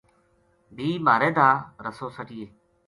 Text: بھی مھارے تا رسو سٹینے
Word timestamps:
بھی 0.75 0.87
مھارے 1.05 1.29
تا 1.37 1.47
رسو 1.85 2.07
سٹینے 2.15 2.45